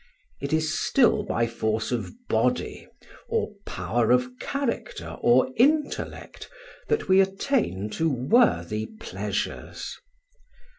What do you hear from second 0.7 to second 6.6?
still by force of body, or power of character or intellect;